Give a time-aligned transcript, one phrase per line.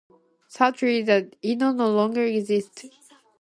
[0.47, 2.85] Sadly, the Inn no longer exists.